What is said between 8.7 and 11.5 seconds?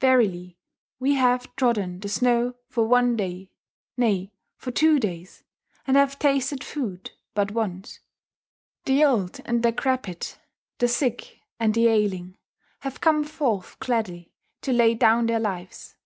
The old and decrepit, the sick